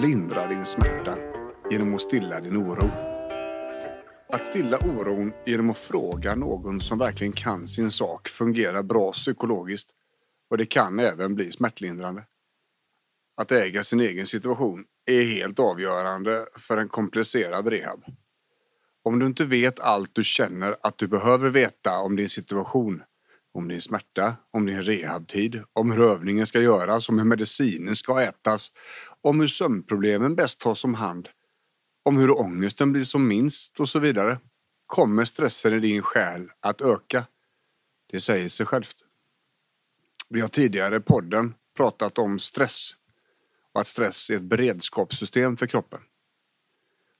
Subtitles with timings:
[0.00, 1.18] lindra din smärta
[1.70, 2.90] genom att stilla din oro.
[4.28, 9.90] Att stilla oron genom att fråga någon som verkligen kan sin sak fungerar bra psykologiskt
[10.50, 12.24] och det kan även bli smärtlindrande.
[13.36, 18.04] Att äga sin egen situation är helt avgörande för en komplicerad rehab.
[19.04, 23.02] Om du inte vet allt du känner att du behöver veta om din situation,
[23.52, 28.22] om din smärta, om din rehabtid, om hur övningen ska göras, om hur medicinen ska
[28.22, 28.72] ätas,
[29.20, 31.28] om hur sömnproblemen bäst tas om hand,
[32.02, 34.38] om hur ångesten blir som minst och så vidare,
[34.86, 37.26] kommer stressen i din själ att öka.
[38.10, 38.96] Det säger sig självt.
[40.28, 42.90] Vi har tidigare i podden pratat om stress
[43.72, 46.00] och att stress är ett beredskapssystem för kroppen.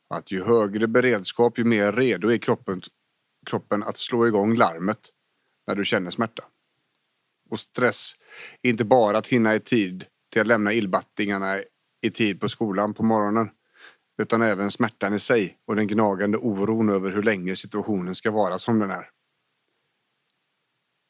[0.09, 2.83] Att ju högre beredskap, ju mer redo är kroppen,
[3.47, 5.11] kroppen att slå igång larmet
[5.67, 6.45] när du känner smärta.
[7.51, 8.13] Och stress
[8.63, 11.63] är inte bara att hinna i tid till att lämna illbattingarna
[12.01, 13.51] i tid på skolan på morgonen.
[14.19, 18.59] Utan även smärtan i sig och den gnagande oron över hur länge situationen ska vara
[18.59, 19.11] som den är.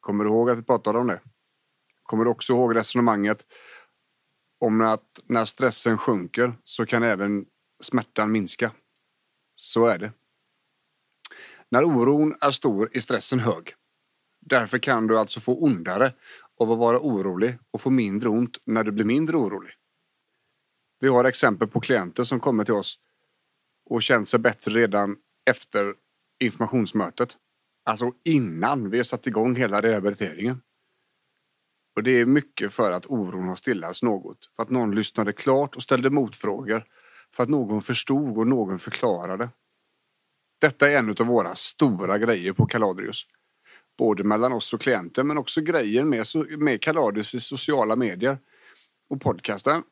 [0.01, 1.21] Kommer du ihåg att vi pratade om det?
[2.03, 3.47] Kommer du också ihåg resonemanget
[4.59, 7.47] om att när stressen sjunker så kan även
[7.83, 8.73] smärtan minska?
[9.55, 10.13] Så är det.
[11.69, 13.75] När oron är stor är stressen hög.
[14.45, 16.13] Därför kan du alltså få ondare
[16.59, 19.73] av att vara orolig och få mindre ont när du blir mindre orolig.
[21.01, 22.99] Vi har exempel på klienter som kommer till oss
[23.85, 25.17] och känt sig bättre redan
[25.51, 25.95] efter
[26.41, 27.37] informationsmötet.
[27.85, 30.63] Alltså innan vi har satt igång hela rehabiliteringen.
[31.97, 34.51] Och det är mycket för att oron har stillats något.
[34.57, 36.85] För att någon lyssnade klart och ställde motfrågor.
[37.31, 39.49] För att någon förstod och någon förklarade.
[40.61, 43.27] Detta är en av våra stora grejer på Kaladrius.
[43.99, 46.27] Både mellan oss och klienten, men också grejer med,
[46.59, 48.39] med Kaladis i sociala medier
[49.11, 49.83] och podcasten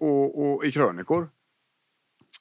[0.00, 1.28] och, och i krönikor.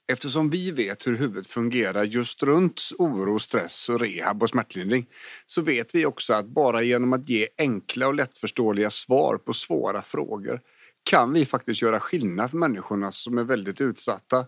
[0.08, 5.06] Eftersom vi vet hur huvudet fungerar just runt oro, stress och rehab och smärtlindring
[5.46, 10.02] så vet vi också att bara genom att ge enkla och lättförståeliga svar på svåra
[10.02, 10.62] frågor
[11.03, 14.46] kan vi faktiskt göra skillnad för människorna som är väldigt utsatta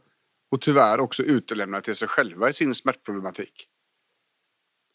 [0.51, 3.67] och tyvärr också utelämnade till sig själva i sin smärtproblematik.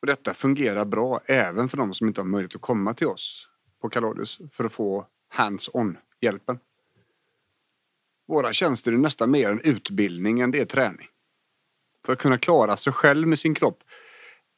[0.05, 3.49] Och detta fungerar bra även för de som inte har möjlighet att komma till oss
[3.81, 6.59] på Kaladius för att få hands-on hjälpen.
[8.29, 11.07] Våra tjänster är nästan mer en utbildning än det är träning.
[12.05, 13.83] För att kunna klara sig själv med sin kropp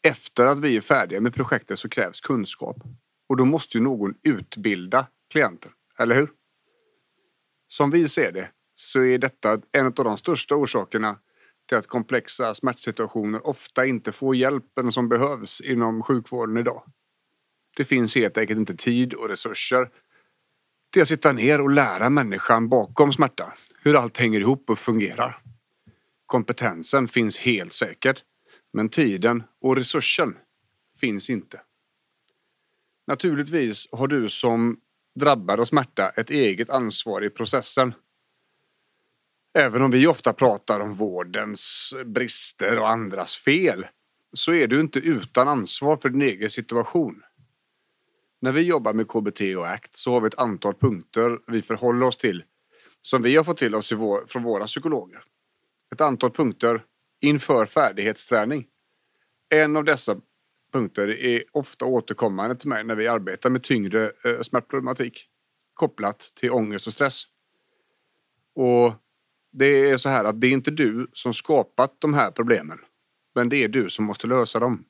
[0.02, 2.76] efter att vi är färdiga med projektet så krävs kunskap.
[3.28, 6.28] Och då måste ju någon utbilda klienten, eller hur?
[7.68, 11.18] Som vi ser det så är detta en av de största orsakerna
[11.66, 16.82] till att komplexa smärtsituationer ofta inte får hjälpen som behövs inom sjukvården idag.
[17.76, 19.90] Det finns helt enkelt inte tid och resurser
[20.92, 25.42] till att sitta ner och lära människan bakom smärta hur allt hänger ihop och fungerar.
[26.26, 28.24] Kompetensen finns helt säkert,
[28.72, 30.36] men tiden och resursen
[31.00, 31.60] finns inte.
[33.06, 34.80] Naturligtvis har du som
[35.14, 37.94] drabbad av smärta ett eget ansvar i processen.
[39.58, 43.86] Även om vi ofta pratar om vårdens brister och andras fel
[44.32, 47.22] så är du inte utan ansvar för din egen situation.
[48.40, 52.06] När vi jobbar med KBT och ACT så har vi ett antal punkter vi förhåller
[52.06, 52.44] oss till
[53.02, 55.22] som vi har fått till oss vår, från våra psykologer.
[55.92, 56.84] Ett antal punkter
[57.20, 58.66] inför färdighetsträning.
[59.54, 60.20] En av dessa
[60.72, 65.26] punkter är ofta återkommande till mig när vi arbetar med tyngre eh, smärtproblematik
[65.74, 67.22] kopplat till ångest och stress.
[68.54, 68.94] Och
[69.58, 72.78] det är så här att det är inte du som skapat de här problemen.
[73.34, 74.84] Men det är du som måste lösa dem.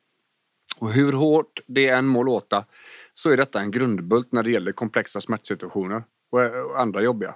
[0.79, 2.65] Och hur hårt det än må låta
[3.15, 7.35] så är detta en grundbult när det gäller komplexa smärtsituationer och andra jobbiga.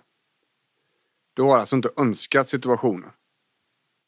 [1.34, 3.10] Du har alltså inte önskat situationen.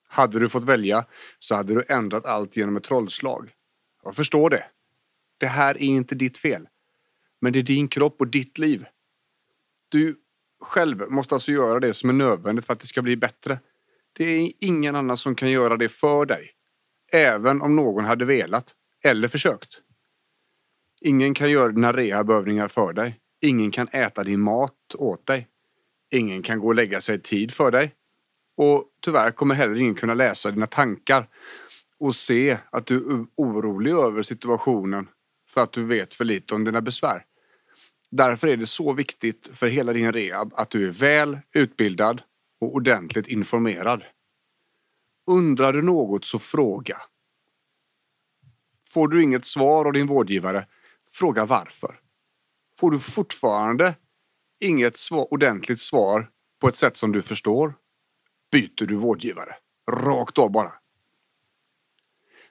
[0.08, 1.04] Hade du fått välja
[1.38, 3.52] så hade du ändrat allt genom ett trollslag.
[4.04, 4.64] Jag förstår det.
[5.38, 6.68] Det här är inte ditt fel.
[7.40, 8.86] Men det är din kropp och ditt liv.
[9.88, 10.21] Du
[10.62, 13.58] själv måste alltså göra det som är nödvändigt för att det ska bli bättre.
[14.12, 16.50] Det är ingen annan som kan göra det för dig.
[17.12, 18.74] Även om någon hade velat
[19.04, 19.80] eller försökt.
[21.00, 23.18] Ingen kan göra dina rehabövningar för dig.
[23.40, 25.48] Ingen kan äta din mat åt dig.
[26.10, 27.94] Ingen kan gå och lägga sig i tid för dig.
[28.56, 31.28] Och tyvärr kommer heller ingen kunna läsa dina tankar
[31.98, 35.08] och se att du är orolig över situationen
[35.48, 37.24] för att du vet för lite om dina besvär.
[38.14, 42.22] Därför är det så viktigt för hela din rehab att du är väl utbildad
[42.60, 44.04] och ordentligt informerad.
[45.26, 47.02] Undrar du något så fråga.
[48.88, 50.66] Får du inget svar av din vårdgivare,
[51.10, 52.00] fråga varför.
[52.78, 53.94] Får du fortfarande
[54.60, 56.30] inget svar, ordentligt svar
[56.60, 57.74] på ett sätt som du förstår,
[58.50, 59.54] byter du vårdgivare.
[59.90, 60.72] Rakt av bara.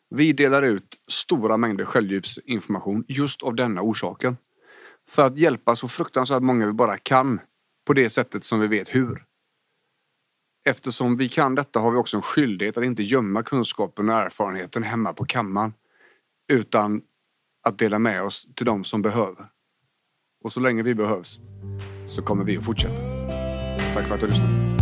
[0.09, 4.37] Vi delar ut stora mängder självhjälpsinformation just av denna orsaken.
[5.11, 7.39] För att hjälpa så fruktansvärt många vi bara kan
[7.85, 9.25] på det sättet som vi vet hur.
[10.65, 14.83] Eftersom vi kan detta har vi också en skyldighet att inte gömma kunskapen och erfarenheten
[14.83, 15.73] hemma på kammaren.
[16.53, 17.01] Utan
[17.63, 19.45] att dela med oss till de som behöver.
[20.43, 21.39] Och så länge vi behövs
[22.07, 23.01] så kommer vi att fortsätta.
[23.93, 24.81] Tack för att du lyssnade.